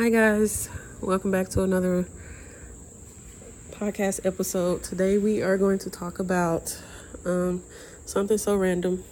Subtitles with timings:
[0.00, 0.70] Hi, guys.
[1.02, 2.06] Welcome back to another
[3.72, 4.82] podcast episode.
[4.82, 6.74] Today, we are going to talk about
[7.26, 7.62] um,
[8.06, 9.04] something so random.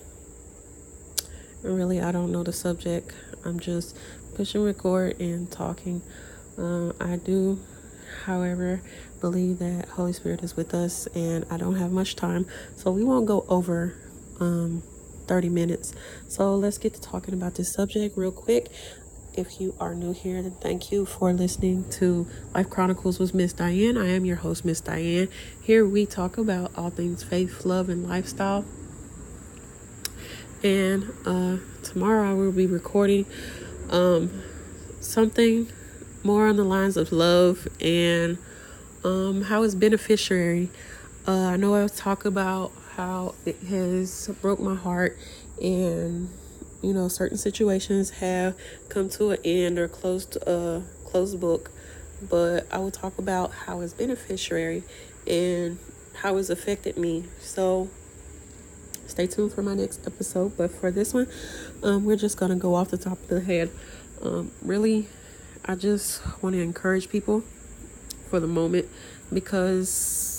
[1.62, 3.12] And really, I don't know the subject.
[3.44, 3.98] I'm just
[4.34, 6.00] pushing record and talking.
[6.56, 7.60] Uh, I do,
[8.24, 8.80] however,
[9.20, 12.46] believe that Holy Spirit is with us, and I don't have much time,
[12.76, 13.94] so we won't go over
[14.40, 14.82] um,
[15.26, 15.94] 30 minutes.
[16.26, 18.68] So let's get to talking about this subject real quick.
[19.38, 23.52] If you are new here, then thank you for listening to Life Chronicles with Miss
[23.52, 23.96] Dianne.
[23.96, 25.30] I am your host, Miss Dianne.
[25.62, 28.64] Here we talk about all things faith, love, and lifestyle.
[30.64, 33.26] And uh, tomorrow I will be recording
[33.90, 34.42] um,
[34.98, 35.68] something
[36.24, 38.38] more on the lines of love and
[39.04, 40.68] um, how it's beneficiary.
[41.28, 45.16] Uh, I know I talk about how it has broke my heart
[45.62, 46.28] and
[46.82, 48.56] you know certain situations have
[48.88, 51.70] come to an end or closed uh closed book.
[52.28, 54.82] But i will talk about how it's beneficiary
[55.26, 55.78] and
[56.14, 57.24] how it's affected me.
[57.40, 57.88] So
[59.06, 60.56] stay tuned for my next episode.
[60.56, 61.28] But for this one
[61.82, 63.70] um, we're just gonna go off the top of the head.
[64.20, 65.08] Um, really
[65.64, 67.44] i just want to encourage people
[68.30, 68.88] for the moment
[69.32, 70.37] because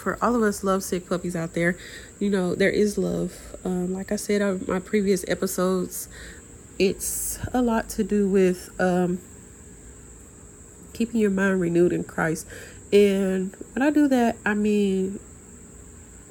[0.00, 1.76] for all of us lovesick puppies out there,
[2.18, 3.56] you know, there is love.
[3.64, 6.08] Um, like I said on my previous episodes,
[6.78, 9.20] it's a lot to do with um,
[10.94, 12.46] keeping your mind renewed in Christ.
[12.90, 15.20] And when I do that, I mean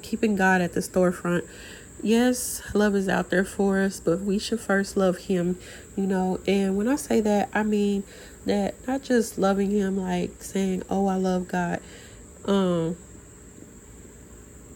[0.02, 1.46] keeping God at the storefront.
[2.02, 5.58] Yes, love is out there for us, but we should first love Him,
[5.96, 6.40] you know.
[6.48, 8.02] And when I say that, I mean
[8.46, 11.80] that not just loving Him, like saying, "Oh, I love God."
[12.46, 12.96] Um,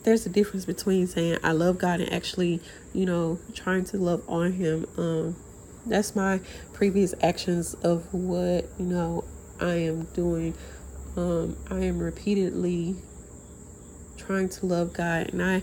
[0.05, 2.61] there's a difference between saying I love God and actually,
[2.93, 4.87] you know, trying to love on Him.
[4.97, 5.37] Um,
[5.87, 6.41] that's my
[6.73, 9.25] previous actions of what you know
[9.61, 10.55] I am doing.
[11.17, 12.97] Um, I am repeatedly
[14.17, 15.63] trying to love God, and I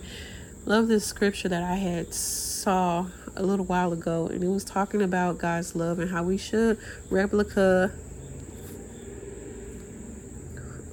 [0.65, 5.03] love this scripture that I had saw a little while ago, and it was talking
[5.03, 6.79] about God's love and how we should
[7.09, 7.91] replica.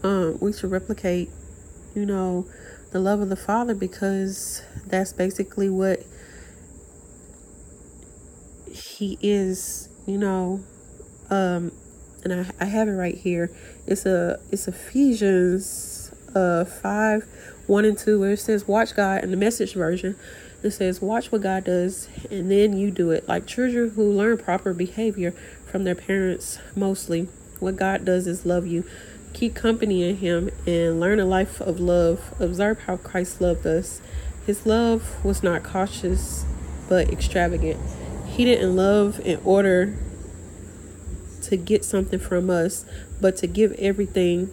[0.03, 1.31] Um, we should replicate,
[1.95, 2.47] you know,
[2.91, 6.05] the love of the Father because that's basically what
[8.71, 10.63] He is, you know.
[11.31, 11.73] Um,
[12.25, 13.51] and I, I have it right here.
[13.87, 17.27] It's a it's Ephesians uh five
[17.67, 20.17] one and two where it says watch God in the message version.
[20.63, 23.29] It says watch what God does and then you do it.
[23.29, 25.33] Like children who learn proper behavior
[25.67, 27.29] from their parents mostly.
[27.61, 28.85] What God does is love you.
[29.33, 32.35] Keep company in Him and learn a life of love.
[32.41, 34.01] Observe how Christ loved us.
[34.47, 36.45] His love was not cautious
[36.89, 37.79] but extravagant.
[38.27, 39.97] He didn't love in order
[41.43, 42.85] to get something from us,
[43.21, 44.51] but to give everything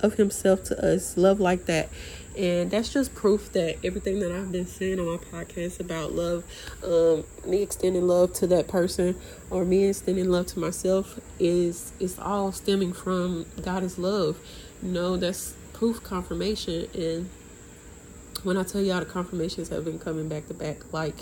[0.00, 1.16] of Himself to us.
[1.16, 1.88] Love like that.
[2.36, 6.44] And that's just proof that everything that I've been saying on my podcast about love,
[6.82, 9.16] um, me extending love to that person
[9.50, 14.38] or me extending love to myself is is all stemming from God is love.
[14.82, 17.28] You know, that's proof confirmation and
[18.44, 21.14] when I tell y'all the confirmations have been coming back to back, like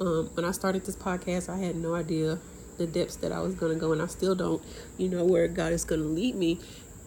[0.00, 2.38] um, when I started this podcast, I had no idea
[2.78, 4.62] the depths that I was gonna go, and I still don't,
[4.98, 6.60] you know, where God is gonna lead me.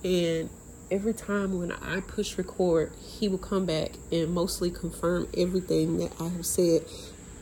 [0.03, 0.49] And
[0.89, 6.11] every time when I push record, he will come back and mostly confirm everything that
[6.19, 6.85] I have said.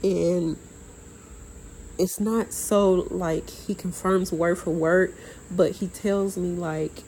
[0.03, 0.57] And
[1.97, 5.16] it's not so like he confirms word for word,
[5.50, 7.03] but he tells me like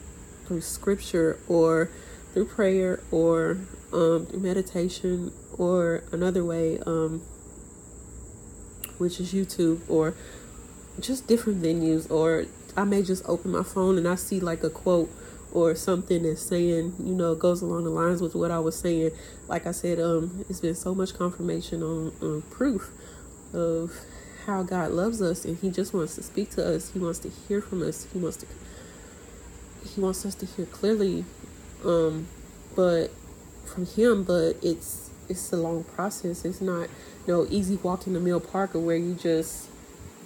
[0.46, 1.90] through scripture or
[2.32, 3.58] through prayer or
[3.92, 7.20] um, through meditation or another way, um,
[8.98, 10.14] which is YouTube or
[11.00, 12.10] just different venues.
[12.10, 15.10] Or I may just open my phone and I see like a quote
[15.52, 19.12] or something that's saying, you know, goes along the lines with what I was saying.
[19.48, 22.90] Like I said, um, it's been so much confirmation on, on proof
[23.52, 23.92] of
[24.46, 26.90] how God loves us and he just wants to speak to us.
[26.92, 28.06] He wants to hear from us.
[28.12, 28.46] He wants to
[29.94, 31.24] he wants us to hear clearly
[31.84, 32.26] um
[32.74, 33.10] but
[33.66, 36.44] from him, but it's it's a long process.
[36.44, 36.88] It's not
[37.26, 39.68] you know easy walk in the mill park or where you just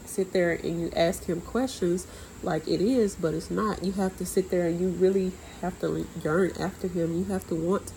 [0.05, 2.07] sit there and you ask him questions
[2.43, 3.85] like it is, but it's not.
[3.85, 7.17] You have to sit there and you really have to yearn after him.
[7.17, 7.93] You have to want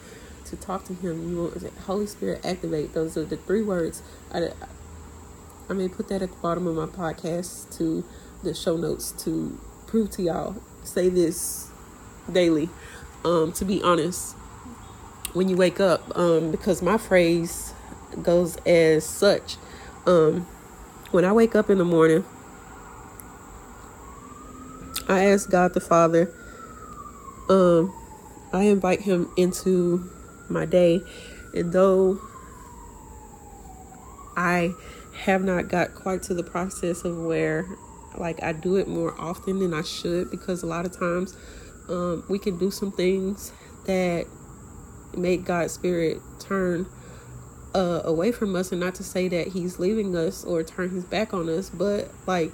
[0.46, 1.30] to talk to him.
[1.30, 2.94] You want Holy Spirit activate.
[2.94, 4.02] Those are the three words.
[4.32, 4.50] I,
[5.70, 8.04] I may put that at the bottom of my podcast to
[8.44, 10.56] the show notes to prove to y'all.
[10.84, 11.70] Say this
[12.32, 12.70] daily.
[13.24, 14.36] Um, to be honest,
[15.34, 17.74] when you wake up, um, because my phrase
[18.22, 19.58] goes as such.
[20.06, 20.42] Um,
[21.12, 22.24] when I wake up in the morning,
[25.08, 26.34] I ask God the Father,
[27.50, 27.94] um,
[28.52, 30.10] I invite Him into
[30.50, 31.02] my day,
[31.54, 32.20] and though
[34.36, 34.74] I
[35.14, 37.66] have not got quite to the process of where
[38.18, 41.36] like I do it more often than I should because a lot of times
[41.90, 43.52] um, we can do some things
[43.86, 44.26] that
[45.16, 46.88] make God's spirit turn
[47.74, 48.72] uh, away from us.
[48.72, 52.10] And not to say that he's leaving us or turn his back on us but
[52.26, 52.54] like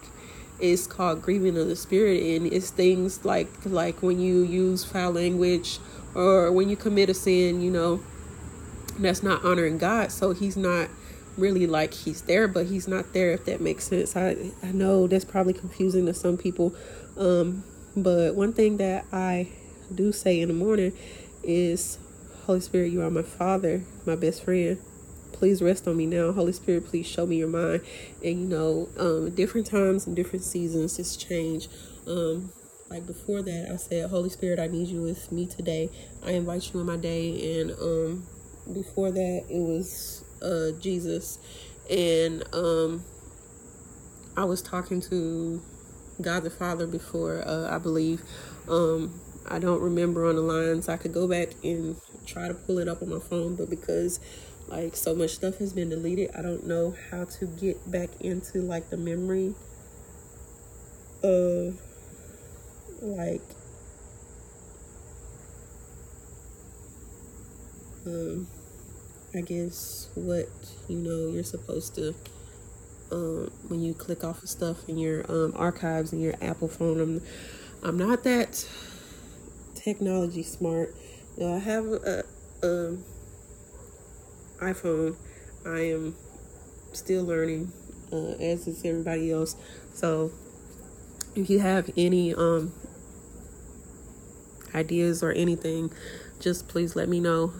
[0.61, 5.11] it's called grieving of the spirit and it's things like like when you use foul
[5.11, 5.79] language
[6.13, 8.01] or when you commit a sin you know
[8.99, 10.11] that's not honoring God.
[10.11, 10.89] So he's not
[11.37, 14.15] really like he's there but he's not there if that makes sense.
[14.15, 16.75] I i know that's probably confusing to some people.
[17.17, 17.63] Um
[17.95, 19.49] but one thing that i
[19.93, 20.93] do say in the morning
[21.43, 21.97] is
[22.45, 24.79] holy spirit you are my father my best friend
[25.41, 26.31] please rest on me now.
[26.31, 27.81] Holy spirit please show me your mind.
[28.23, 31.67] And you know um different times and different seasons it's change.
[32.05, 32.51] Um
[32.91, 35.89] like before that i said holy spirit i need you with me today.
[36.23, 37.59] I invite you in my day.
[37.59, 38.27] And um
[38.71, 41.39] before that it was uh, Jesus,
[41.89, 43.03] and um,
[44.35, 45.61] I was talking to
[46.21, 48.21] God the Father before, uh, I believe.
[48.67, 50.87] Um, I don't remember on the lines.
[50.87, 51.95] I could go back and
[52.25, 54.19] try to pull it up on my phone, but because
[54.71, 58.59] like so much stuff has been deleted, I don't know how to get back into
[58.59, 59.53] like the memory
[61.23, 61.79] of
[63.01, 63.41] like
[68.05, 68.47] um
[69.33, 70.49] I guess what
[70.87, 72.13] you know you're supposed to
[73.11, 76.99] um, when you click off of stuff in your um, archives in your Apple phone.
[76.99, 77.21] I'm
[77.83, 78.67] I'm not that
[79.75, 80.95] technology smart.
[81.37, 82.23] You know, I have a,
[82.63, 83.05] a um,
[84.61, 85.15] iPhone.
[85.65, 86.15] I am
[86.93, 87.71] still learning,
[88.11, 89.55] uh, as is everybody else.
[89.93, 90.31] So,
[91.35, 92.73] if you have any um,
[94.73, 95.91] ideas or anything,
[96.39, 97.53] just please let me know.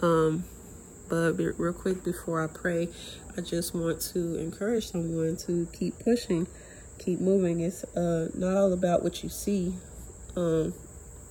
[0.00, 0.44] Um,
[1.08, 2.88] but real quick before I pray,
[3.36, 6.46] I just want to encourage someone to keep pushing,
[6.98, 7.60] keep moving.
[7.60, 9.74] It's uh, not all about what you see.
[10.36, 10.74] Um,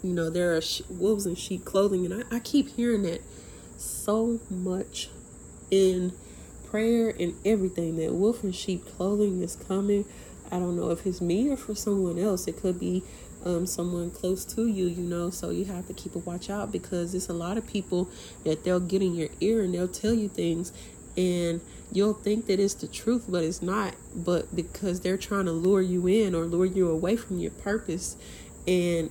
[0.04, 3.22] you know, there are wolves in sheep clothing, and I, I keep hearing that
[3.78, 5.10] so much
[5.72, 6.14] in
[6.70, 10.06] prayer and everything that wolf and sheep clothing is coming.
[10.52, 12.48] I don't know if it's me or for someone else.
[12.48, 13.04] It could be
[13.46, 15.30] um, someone close to you, you know.
[15.30, 18.10] So you have to keep a watch out because there's a lot of people
[18.44, 20.72] that they'll get in your ear and they'll tell you things,
[21.16, 23.96] and you'll think that it's the truth, but it's not.
[24.16, 28.18] But because they're trying to lure you in or lure you away from your purpose,
[28.68, 29.10] and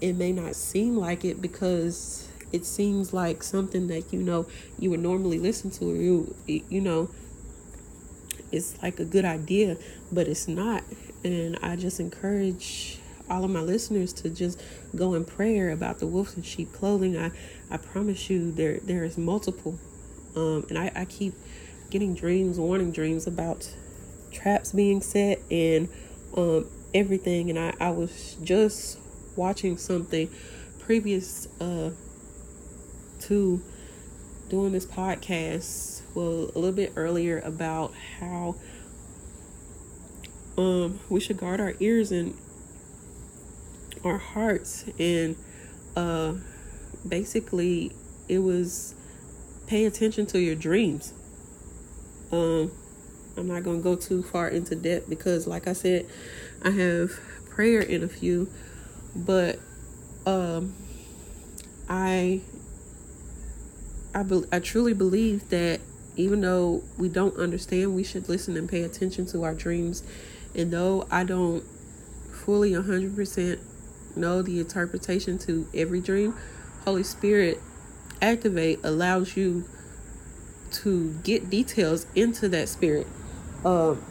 [0.00, 4.46] it may not seem like it because it seems like something that you know
[4.78, 7.10] you would normally listen to or you you know
[8.52, 9.76] it's like a good idea
[10.12, 10.82] but it's not
[11.24, 12.98] and i just encourage
[13.28, 14.60] all of my listeners to just
[14.94, 17.16] go in prayer about the wolves and sheep clothing.
[17.16, 17.30] I,
[17.70, 19.78] I promise you there there is multiple.
[20.34, 21.34] Um, and I, I keep
[21.90, 23.68] getting dreams, warning dreams about
[24.32, 25.88] traps being set and
[26.36, 27.50] um, everything.
[27.50, 28.98] And I, I was just
[29.34, 30.30] watching something
[30.78, 31.90] previous uh,
[33.28, 33.62] to
[34.48, 38.56] doing this podcast, well, a little bit earlier about how
[40.56, 42.36] um, we should guard our ears and
[44.04, 44.84] our hearts.
[44.98, 45.36] And
[45.96, 46.34] uh
[47.06, 47.92] basically
[48.28, 48.94] it was
[49.66, 51.12] pay attention to your dreams.
[52.32, 52.70] Um
[53.36, 56.06] i'm not going to go too far into depth because like i said
[56.62, 57.10] i have
[57.50, 58.48] prayer in a few.
[59.14, 59.58] But
[60.26, 60.74] um
[61.88, 62.40] i
[64.16, 65.80] I, be, I truly believe that
[66.16, 70.02] even though we don't understand, we should listen and pay attention to our dreams.
[70.54, 71.62] And though I don't
[72.32, 73.58] fully 100%
[74.16, 76.34] know the interpretation to every dream,
[76.86, 77.60] Holy Spirit
[78.22, 79.68] activate allows you
[80.70, 83.06] to get details into that spirit.
[83.66, 84.02] Um,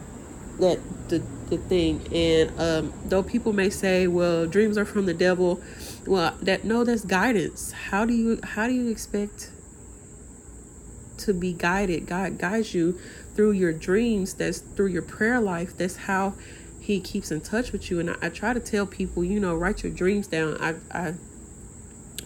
[0.60, 5.14] that the the thing and um though people may say well dreams are from the
[5.14, 5.62] devil
[6.08, 9.52] well that no that's guidance how do you how do you expect
[11.26, 12.08] to be guided.
[12.08, 13.00] God guides you
[13.36, 16.34] through your dreams that's through your prayer life that's how
[16.80, 18.00] he keeps in touch with you.
[18.00, 20.58] And I, I, try to tell people you know write your dreams down.
[20.62, 21.14] I, I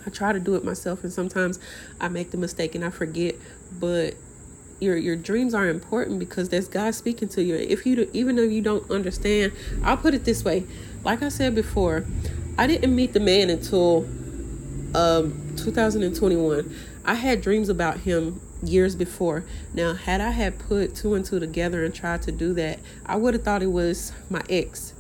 [0.06, 1.60] I try to do it myself and sometimes
[2.00, 3.36] I make the mistake and I forget.
[3.80, 4.16] But
[4.80, 7.56] your your dreams are important because there's God speaking to you.
[7.56, 9.54] If you do, even though you don't understand
[9.84, 10.66] I'll put it this way.
[11.04, 12.06] Like I said before
[12.58, 14.08] I didn't meet the man until
[14.96, 16.76] um 2021
[17.06, 19.46] I had dreams about him years before.
[19.74, 23.16] Now, had I had put two and two together and tried to do that, I
[23.16, 24.94] would have thought it was my ex.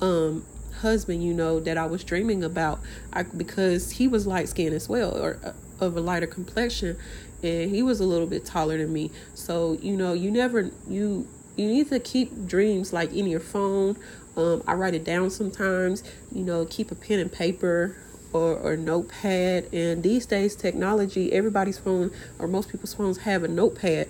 [0.00, 0.44] Um,
[0.80, 2.80] husband, you know, that I was dreaming about,
[3.12, 5.52] I, because he was light skinned as well, or uh,
[5.84, 6.96] of a lighter complexion,
[7.42, 9.10] and he was a little bit taller than me.
[9.34, 13.96] So you know, you never you you need to keep dreams like in your phone.
[14.36, 16.02] Um, I write it down sometimes.
[16.30, 17.96] You know, keep a pen and paper
[18.32, 19.72] or, or notepad.
[19.72, 24.08] And these days, technology, everybody's phone or most people's phones have a notepad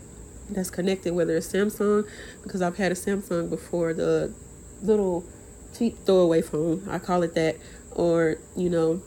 [0.51, 2.09] that's connected, whether it's Samsung,
[2.43, 4.33] because I've had a Samsung before, the
[4.83, 5.25] little
[5.77, 7.57] cheap throwaway phone, I call it that,
[7.93, 9.03] or you know,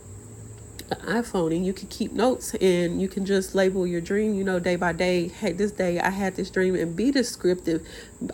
[0.89, 4.60] iPhone, and you can keep notes and you can just label your dream, you know,
[4.60, 5.28] day by day.
[5.28, 7.86] Hey, this day I had this dream, and be descriptive.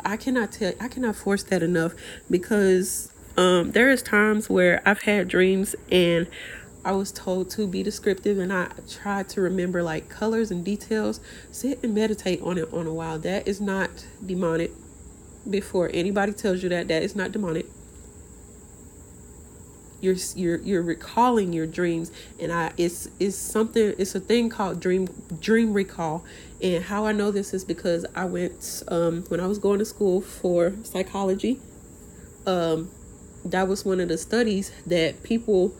[0.03, 1.93] I cannot tell, I cannot force that enough
[2.29, 6.27] because um, there is times where I've had dreams and
[6.85, 11.19] I was told to be descriptive and I tried to remember like colors and details.
[11.49, 13.17] Sit and meditate on it on a while.
[13.17, 14.71] That is not demonic.
[15.49, 17.65] Before anybody tells you that, that is not demonic.
[19.99, 24.79] You're you're you're recalling your dreams and I it's it's something it's a thing called
[24.79, 25.07] dream
[25.39, 26.23] dream recall.
[26.61, 29.85] And how I know this is because I went um when I was going to
[29.85, 31.59] school for psychology.
[32.45, 32.91] Um
[33.43, 35.75] that was one of the studies that people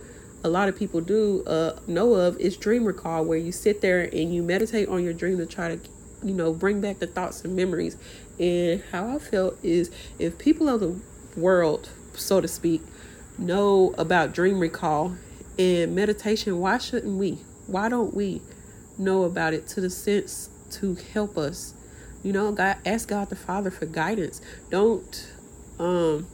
[0.46, 4.02] a lot of people do uh, know of is dream recall, where you sit there
[4.02, 5.90] and you meditate on your dream to try to,
[6.24, 7.98] you know, bring back the thoughts and memories.
[8.40, 11.02] And how I felt is if people of the
[11.36, 12.84] world, so to speak,
[13.40, 15.16] know about dream recall
[15.58, 17.40] and meditation, why shouldn't we?
[17.66, 18.44] Why don't we
[19.00, 21.74] know about it to the sense to help us?
[22.22, 24.42] You know, God, ask God the Father for guidance.
[24.70, 25.32] Don't
[25.80, 26.28] um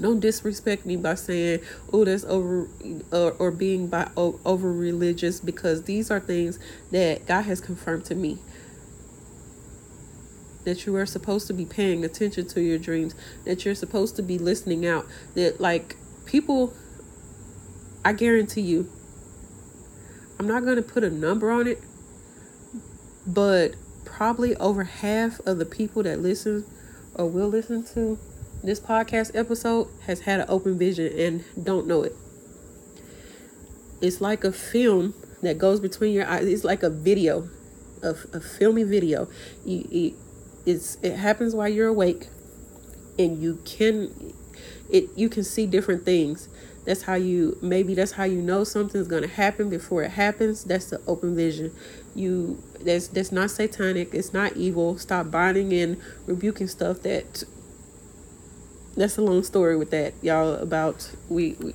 [0.00, 1.60] don't disrespect me by saying,
[1.92, 2.68] "Oh, that's over,"
[3.12, 6.58] or, or being by over religious because these are things
[6.90, 8.38] that God has confirmed to me.
[10.64, 13.14] That you are supposed to be paying attention to your dreams.
[13.44, 15.06] That you're supposed to be listening out.
[15.34, 16.74] That like people,
[18.04, 18.90] I guarantee you.
[20.38, 21.82] I'm not going to put a number on it,
[23.26, 23.74] but
[24.06, 26.64] probably over half of the people that listen
[27.14, 28.18] or will listen to
[28.62, 32.14] this podcast episode has had an open vision and don't know it.
[34.00, 36.46] It's like a film that goes between your eyes.
[36.46, 37.48] It's like a video,
[38.02, 39.28] a, a filmy video.
[39.64, 40.14] You, it,
[40.66, 42.28] it's it happens while you're awake,
[43.18, 44.34] and you can
[44.90, 46.48] it you can see different things.
[46.86, 50.64] That's how you maybe that's how you know something's gonna happen before it happens.
[50.64, 51.72] That's the open vision.
[52.14, 54.14] You that's that's not satanic.
[54.14, 54.98] It's not evil.
[54.98, 57.44] Stop binding and rebuking stuff that
[59.00, 60.54] that's a long story with that, y'all.
[60.54, 61.74] About we, we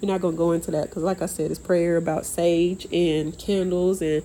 [0.00, 3.36] we're not gonna go into that because, like I said, it's prayer about sage and
[3.38, 4.22] candles and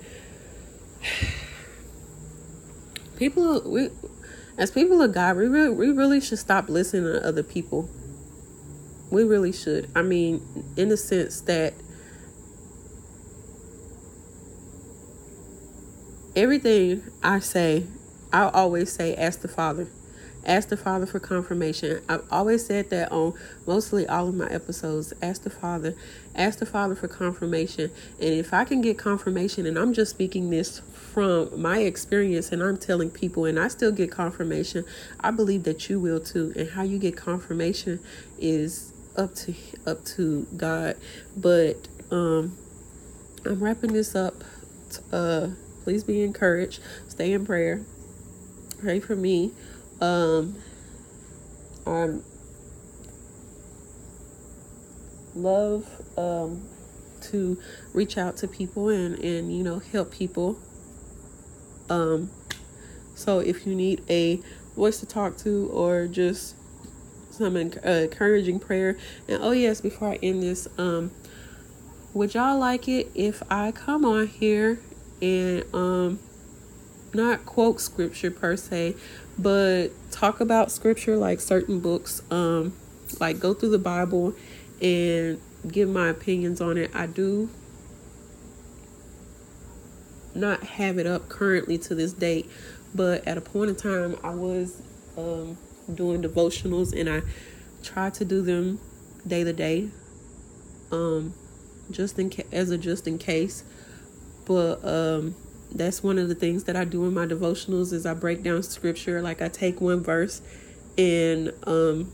[3.17, 3.62] people.
[3.65, 3.89] We
[4.57, 7.89] as people of God, we we really should stop listening to other people.
[9.10, 9.89] We really should.
[9.96, 11.74] I mean, in the sense that
[16.36, 17.86] everything I say,
[18.34, 19.88] I always say, ask the Father.
[20.48, 22.01] Ask the Father for confirmation.
[22.08, 23.34] I've always said that on
[23.66, 25.13] mostly all of my episodes.
[25.22, 25.94] Ask the Father.
[26.36, 27.92] Ask the Father for confirmation.
[28.22, 30.82] And if I can get confirmation, and I'm just speaking this
[31.13, 34.86] from my experience and I'm telling people and I still get confirmation,
[35.20, 36.54] I believe that you will too.
[36.56, 38.00] And how you get confirmation
[38.39, 39.54] is up to
[39.86, 40.96] up to God.
[41.36, 42.58] But um
[43.46, 44.44] I'm wrapping this up.
[45.12, 45.50] Uh
[45.84, 46.82] please be encouraged.
[47.10, 47.82] Stay in prayer.
[48.80, 49.51] Pray for me.
[50.00, 50.56] Um,
[51.86, 52.24] I'm
[55.38, 55.88] love
[56.18, 56.68] um,
[57.22, 57.58] to
[57.94, 60.60] reach out to people and and you know help people.
[61.89, 62.30] Um,
[63.16, 64.42] so if you need a
[64.75, 66.56] voice to talk to or just
[67.32, 71.12] some uh, encouraging prayer, and oh yes, before I end this, um,
[72.13, 74.80] would y'all like it if I come on here
[75.22, 76.20] and um
[77.13, 78.96] not quote scripture per se,
[79.38, 82.74] but talk about scripture like certain books um
[83.20, 84.34] like go through the bible
[84.82, 85.39] and
[85.72, 86.91] give my opinions on it.
[86.94, 87.50] I do
[90.36, 92.50] not have it up currently to this date
[92.94, 94.82] but at a point in time i was
[95.17, 95.58] um
[95.94, 97.22] doing devotionals and i
[97.82, 98.79] try to do them
[99.25, 99.89] day to day
[100.91, 101.34] um
[101.91, 103.63] just in ca- as a just in case.
[104.46, 105.36] But um
[105.77, 108.63] that's one of the things that I do in my devotionals is I break down
[108.63, 110.41] scripture like I take one verse
[110.98, 112.12] and um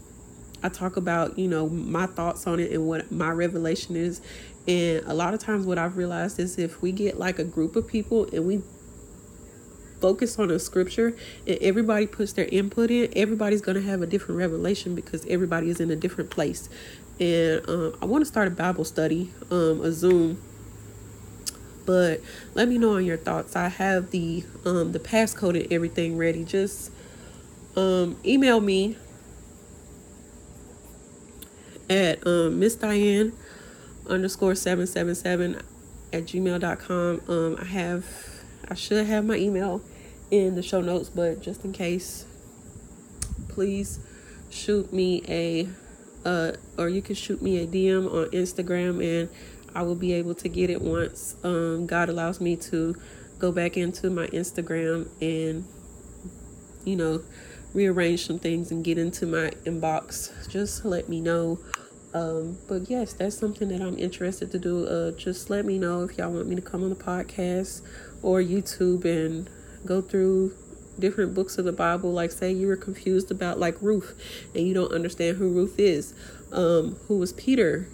[0.63, 4.21] I talk about, you know, my thoughts on it and what my revelation is.
[4.65, 7.75] And a lot of times what I've realized is if we get like a group
[7.75, 8.61] of people and we
[9.99, 14.07] focus on a scripture and everybody puts their input in, everybody's going to have a
[14.07, 16.69] different revelation because everybody is in a different place.
[17.19, 20.41] And um, I want to start a Bible study, um, a Zoom.
[21.85, 22.21] But
[22.53, 23.55] let me know on your thoughts.
[23.55, 26.43] I have the um, the passcode and everything ready.
[26.43, 26.91] Just
[27.75, 28.97] um, email me
[31.89, 33.33] at um, Miss Dianne
[34.07, 35.61] underscore seven seven seven
[36.11, 37.21] at gmail.com.
[37.27, 38.05] Um, I have
[38.67, 39.81] I should have my email
[40.31, 42.25] in the show notes, but just in case,
[43.49, 43.99] please
[44.49, 45.67] shoot me a
[46.25, 49.29] uh or you can shoot me a DM on Instagram and
[49.75, 52.95] I will be able to get it once um God allows me to
[53.39, 55.65] go back into my Instagram and
[56.85, 57.21] you know
[57.73, 60.47] rearrange some things and get into my inbox.
[60.47, 61.59] Just let me know
[62.13, 64.85] um, but yes, that's something that I'm interested to do.
[64.85, 67.81] Uh, just let me know if y'all want me to come on the podcast
[68.21, 69.49] or YouTube and
[69.85, 70.55] go through
[70.99, 72.11] different books of the Bible.
[72.13, 74.15] Like, say you were confused about like Ruth
[74.53, 76.13] and you don't understand who Ruth is.
[76.51, 77.87] Um, who was Peter?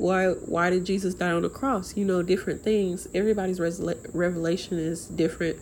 [0.00, 1.94] Why why did Jesus die on the cross?
[1.94, 3.06] You know, different things.
[3.14, 5.58] Everybody's revelation is different.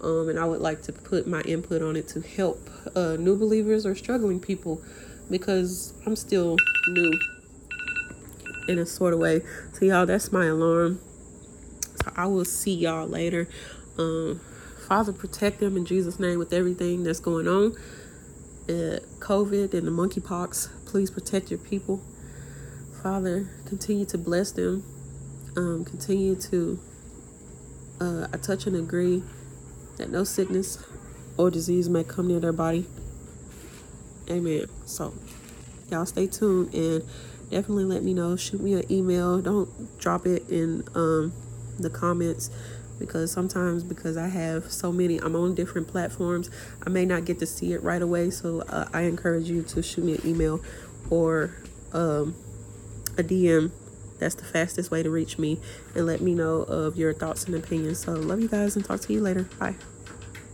[0.00, 3.36] Um, and I would like to put my input on it to help uh, new
[3.36, 4.80] believers or struggling people
[5.30, 6.56] because I'm still
[6.88, 7.12] new
[8.68, 9.42] in a sort of way.
[9.74, 10.98] So y'all, that's my alarm.
[12.02, 13.48] So I will see y'all later.
[13.98, 14.40] Um,
[14.88, 17.76] Father, protect them in Jesus' name with everything that's going on.
[18.66, 22.00] Uh, COVID and the monkeypox, please protect your people.
[23.04, 24.82] Father, continue to bless them.
[25.58, 26.80] Um, continue to,
[28.00, 29.22] uh, I touch and agree
[29.98, 30.82] that no sickness
[31.36, 32.86] or disease may come near their body.
[34.30, 34.68] Amen.
[34.86, 35.12] So,
[35.90, 37.02] y'all stay tuned and
[37.50, 38.36] definitely let me know.
[38.36, 39.38] Shoot me an email.
[39.42, 41.34] Don't drop it in um,
[41.78, 42.50] the comments
[42.98, 46.48] because sometimes because I have so many, I'm on different platforms.
[46.86, 48.30] I may not get to see it right away.
[48.30, 50.62] So uh, I encourage you to shoot me an email
[51.10, 51.54] or
[51.92, 52.34] um,
[53.18, 53.70] a DM.
[54.18, 55.60] That's the fastest way to reach me
[55.94, 57.98] and let me know of your thoughts and opinions.
[57.98, 59.44] So love you guys and talk to you later.
[59.58, 59.74] Bye.